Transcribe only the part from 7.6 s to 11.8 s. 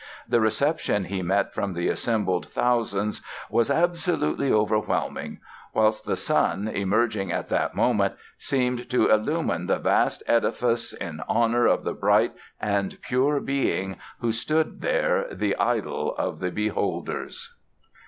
moment, seemed to illumine the vast edifice in honour